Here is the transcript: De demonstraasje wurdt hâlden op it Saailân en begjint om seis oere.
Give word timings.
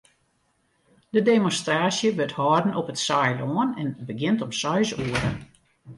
De 1.13 1.21
demonstraasje 1.27 2.09
wurdt 2.17 2.37
hâlden 2.39 2.75
op 2.79 2.89
it 2.93 3.01
Saailân 3.05 3.69
en 3.81 3.89
begjint 4.09 4.43
om 4.45 4.51
seis 4.61 4.89
oere. 5.03 5.29